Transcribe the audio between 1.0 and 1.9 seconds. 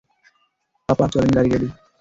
চলেন গাড়ি রেডি।